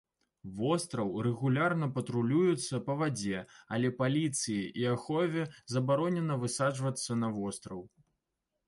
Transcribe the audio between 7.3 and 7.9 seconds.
востраў.